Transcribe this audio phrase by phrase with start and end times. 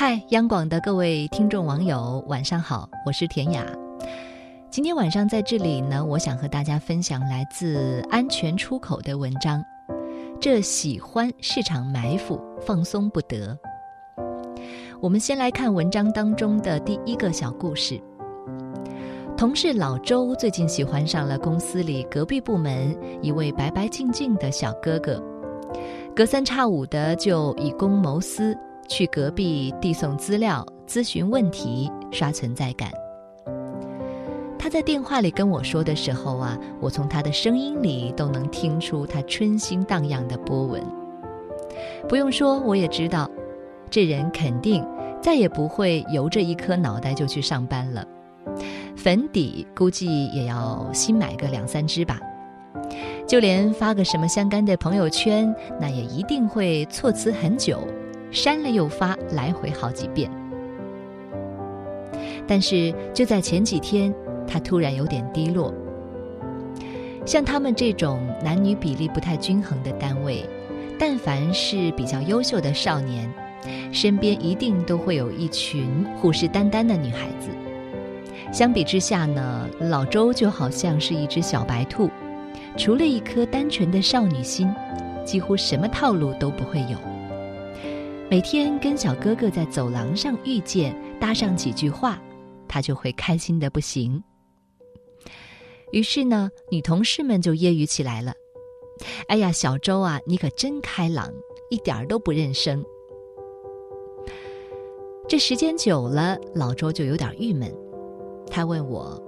[0.00, 3.66] 嗨，央广的各位听众网友，晚上好，我是田雅。
[4.70, 9.60] 今天晚上在这里呢，我想和大家分享来自安全出口的文章。
[10.40, 13.58] 这喜欢市场埋伏，放松不得。
[15.00, 18.00] 我们先来看文章当中的第一个小故事。
[19.36, 25.20] 同事老周最近喜欢上了公司里隔壁部门一位白白净净的小哥哥，
[26.14, 28.56] 隔三差五的就以公谋私。
[28.88, 32.90] 去隔壁递送资料、咨询问题、刷存在感。
[34.58, 40.82] 他在电话里跟我说的时候啊，我从他的声音里都能听出他春心荡漾的波纹。
[42.08, 43.30] 不用说，我也知道，
[43.88, 44.84] 这人肯定
[45.22, 48.04] 再也不会由着一颗脑袋就去上班了。
[48.96, 52.18] 粉底估计也要新买个两三支吧，
[53.26, 57.78] 就连发个什么相干的朋友圈，那也一定会措辞很久。
[58.30, 60.30] 删了又发，来回好几遍。
[62.46, 64.14] 但是就在前几天，
[64.46, 65.72] 他突然有点低落。
[67.26, 70.48] 像他们这种男女比例不太均衡的单位，
[70.98, 73.30] 但凡是比较优秀的少年，
[73.92, 77.50] 身边一定都会有一群虎视眈眈的女孩子。
[78.50, 82.08] 相比之下呢，老周就好像是一只小白兔，
[82.78, 84.74] 除了一颗单纯的少女心，
[85.22, 86.96] 几乎什么套路都不会有。
[88.30, 92.20] 每天跟小哥哥在走廊上遇见，搭上几句话，
[92.68, 94.22] 他就会开心的不行。
[95.92, 98.34] 于是呢，女同事们就揶揄起来了
[99.28, 101.32] ：“哎呀，小周啊，你可真开朗，
[101.70, 102.84] 一点儿都不认生。”
[105.26, 107.74] 这时间久了，老周就有点郁闷，
[108.50, 109.18] 他问我：“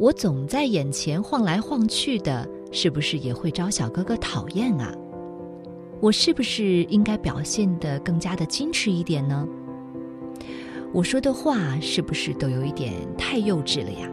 [0.00, 4.94] 我总在眼前晃来晃去的，是不是也会招小哥哥讨厌啊？”
[6.00, 9.48] 我是不是应该表现得更加的矜持一点呢？
[10.92, 14.08] 我说的话是不是都有一点太幼稚了呀？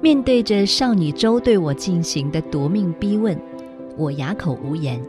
[0.00, 3.38] 面对着少女周对我进行的夺命逼问，
[3.98, 5.00] 我哑口无言。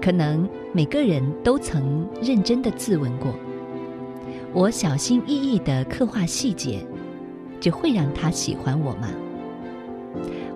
[0.00, 3.34] 可能每个人都曾认真的自问过：
[4.54, 6.84] 我小心翼翼的刻画细节，
[7.60, 9.08] 就会让他喜欢我吗？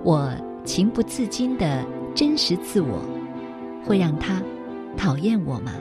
[0.03, 0.33] 我
[0.65, 1.85] 情不自禁的。
[2.15, 3.03] 真实自我
[3.85, 4.41] 会让他
[4.97, 5.73] 讨厌我吗？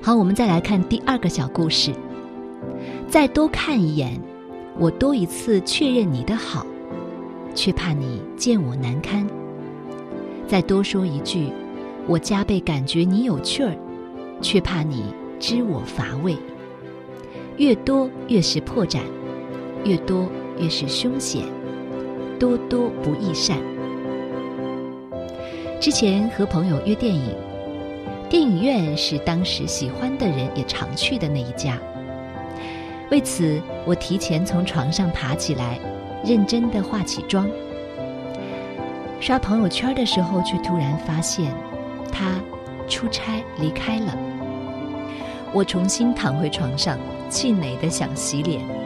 [0.00, 1.92] 好，我们再来看第二个小故事。
[3.08, 4.18] 再多看一眼，
[4.78, 6.66] 我多一次确认你的好，
[7.54, 9.26] 却怕你见我难堪。
[10.48, 11.52] 再多说一句，
[12.06, 13.76] 我加倍感觉你有趣儿，
[14.40, 16.34] 却怕你知我乏味。
[17.58, 19.00] 越多越是破绽，
[19.84, 20.26] 越多
[20.58, 21.44] 越是凶险。
[22.42, 23.56] 多多不易善。
[25.80, 27.36] 之前和朋友约电影，
[28.28, 31.78] 电影院是当时喜欢的人也常去的那一家。
[33.12, 35.78] 为此，我提前从床上爬起来，
[36.24, 37.48] 认真的化起妆。
[39.20, 41.54] 刷朋友圈的时候，却突然发现
[42.10, 42.40] 他
[42.88, 44.18] 出差离开了。
[45.52, 46.98] 我重新躺回床上，
[47.30, 48.81] 气馁的想洗脸。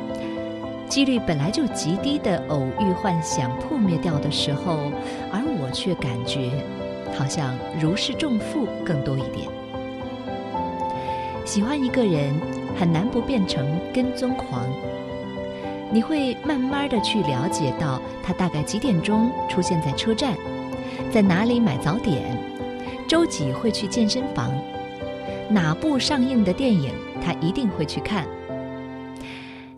[0.88, 4.92] 几率本来就极低的偶遇幻想破灭掉的时候，
[5.32, 6.50] 而我却感觉
[7.16, 9.48] 好像如释重负更多一点。
[11.44, 12.34] 喜欢一个人
[12.78, 14.64] 很难不变成跟踪狂，
[15.90, 20.34] 你会慢慢的去了解到他大概几点钟出现在车站，
[21.12, 22.36] 在哪里买早点，
[23.08, 24.52] 周几会去健身房，
[25.48, 28.24] 哪部上映的电影他一定会去看。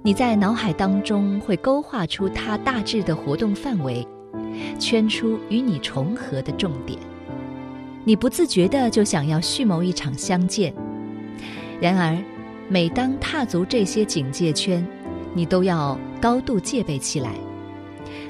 [0.03, 4.07] 你在脑海当中会勾画出他大致的活动范围，
[4.79, 6.99] 圈出与你重合的重点，
[8.05, 10.73] 你不自觉的就想要蓄谋一场相见。
[11.81, 12.17] 然而，
[12.69, 14.87] 每当踏足这些警戒圈，
[15.35, 17.33] 你都要高度戒备起来，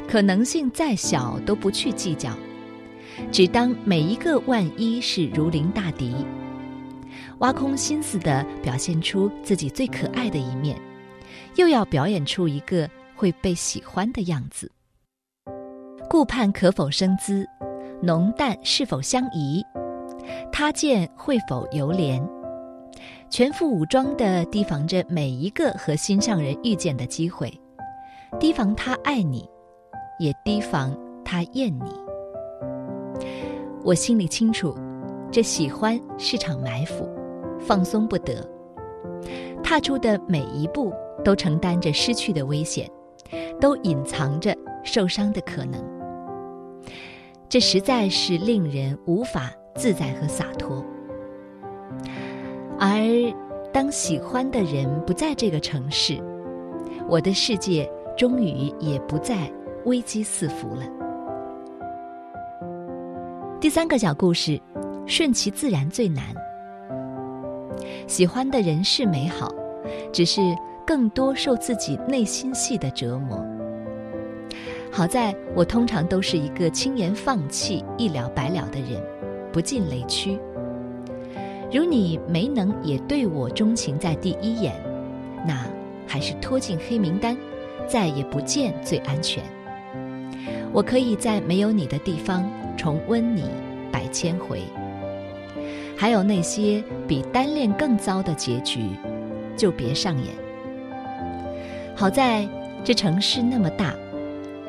[0.08, 2.30] 可能性再小都不去计较，
[3.30, 6.14] 只当每一个万一是如临大敌，
[7.38, 10.76] 挖空心思的表现出自己最可爱的一面。
[11.58, 14.70] 又要表演出一个会被喜欢的样子，
[16.08, 17.44] 顾盼可否生姿，
[18.00, 19.60] 浓淡是否相宜，
[20.52, 22.22] 他见会否犹怜，
[23.28, 27.52] 全副武装的提防着每一个和心上人遇见的机会，
[28.38, 29.44] 提防他爱你，
[30.20, 31.92] 也提防他厌你。
[33.82, 34.78] 我心里清楚，
[35.32, 37.10] 这喜欢是场埋伏，
[37.58, 38.48] 放松不得，
[39.60, 40.94] 踏出的每一步。
[41.24, 42.88] 都承担着失去的危险，
[43.60, 45.82] 都隐藏着受伤的可能。
[47.48, 50.84] 这实在是令人无法自在和洒脱。
[52.78, 53.00] 而
[53.72, 56.18] 当喜欢的人不在这个城市，
[57.08, 59.50] 我的世界终于也不再
[59.84, 60.82] 危机四伏了。
[63.60, 64.60] 第三个小故事，
[65.06, 66.22] 顺其自然最难。
[68.06, 69.52] 喜欢的人是美好，
[70.12, 70.40] 只是
[70.88, 73.44] 更多受自己内心戏的折磨。
[74.90, 78.98] 好在我通常都是一个轻言放弃、一了百了的人，
[79.52, 80.38] 不进雷区。
[81.70, 84.74] 如你没能也对我钟情在第一眼，
[85.46, 85.66] 那
[86.06, 87.36] 还是拖进黑名单，
[87.86, 89.44] 再也不见最安全。
[90.72, 93.44] 我可以在没有你的地方重温你
[93.92, 94.62] 百千回。
[95.98, 98.88] 还有那些比单恋更糟的结局，
[99.54, 100.47] 就别上演。
[101.98, 102.48] 好在
[102.84, 103.92] 这城市那么大，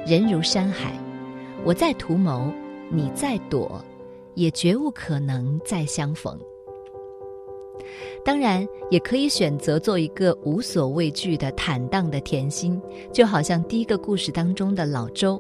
[0.04, 0.92] 人如山海，
[1.64, 2.52] 我在图谋，
[2.90, 3.80] 你在躲，
[4.34, 6.36] 也绝无可能再相逢。
[8.26, 12.82] 当然，也可以选择做一个无所畏惧的坦荡的甜心，
[13.14, 15.40] 就好像第一个故事当中的老周，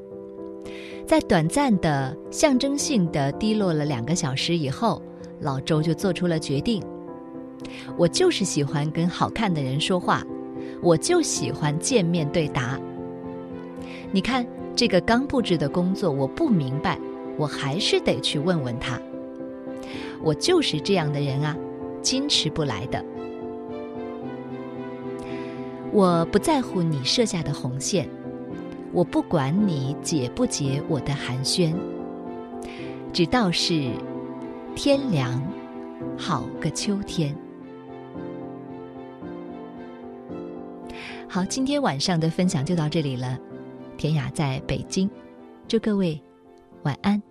[1.07, 5.01] 在短暂的象征性的低落了两个小时以后。
[5.41, 6.83] 老周就做出了决定，
[7.97, 10.21] 我就是喜欢跟好看的人说话，
[10.81, 12.79] 我就喜欢见面对答。
[14.11, 14.45] 你看
[14.75, 16.99] 这个刚布置的工作，我不明白，
[17.37, 18.99] 我还是得去问问他。
[20.21, 21.55] 我就是这样的人啊，
[22.01, 23.03] 矜持不来的。
[25.91, 28.07] 我不在乎你设下的红线，
[28.91, 31.73] 我不管你解不解我的寒暄，
[33.13, 33.89] 只道是。
[34.75, 35.41] 天凉，
[36.15, 37.35] 好个秋天。
[41.31, 43.37] 好，今天晚上的分享就到这里了。
[43.99, 45.07] 田雅在北京，
[45.67, 46.19] 祝各位
[46.81, 47.21] 晚安。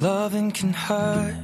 [0.00, 1.43] Loving can hurt.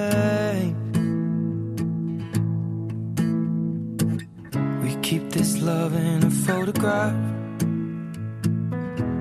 [5.41, 7.15] This love in a photograph.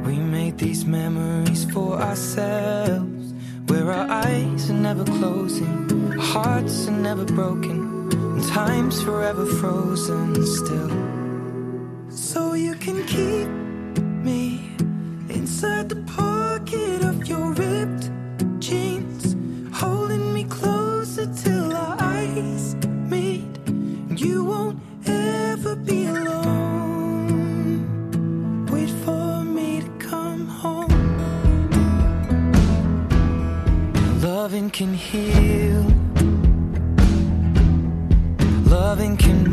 [0.06, 3.32] We made these memories for ourselves.
[3.68, 5.78] Where our eyes are never closing,
[6.18, 7.78] hearts are never broken,
[8.12, 10.26] and time's forever frozen
[10.58, 10.92] still.
[12.10, 13.48] So you can keep
[14.28, 14.44] me
[15.30, 18.10] inside the pocket of your ripped
[34.72, 35.82] Can heal.
[38.70, 39.49] Loving can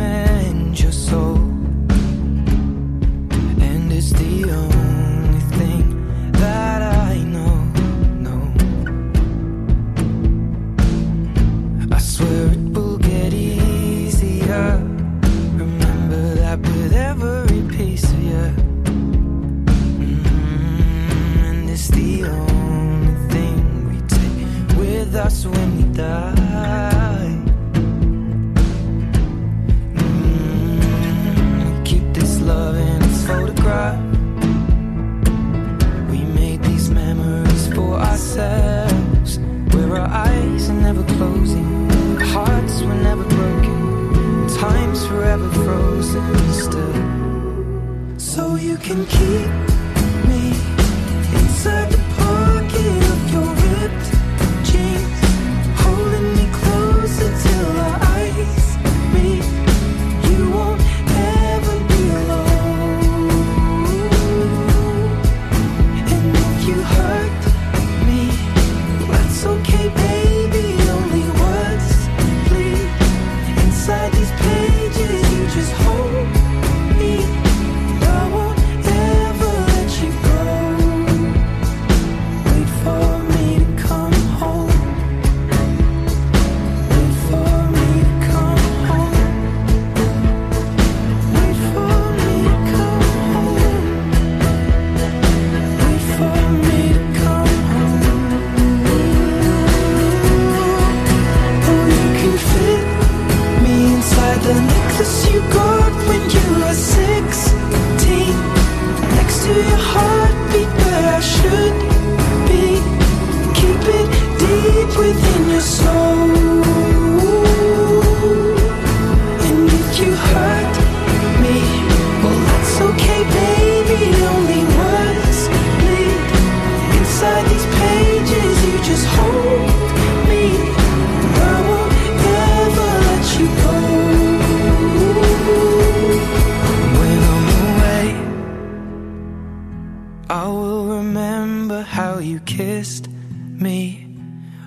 [140.29, 144.05] I will remember how you kissed me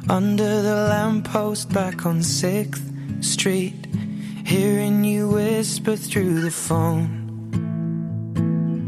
[0.08, 3.86] under the lamppost back on 6th Street.
[4.46, 7.18] Hearing you whisper through the phone.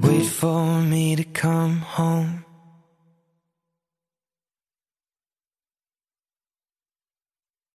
[0.03, 2.43] Wait for me to come home.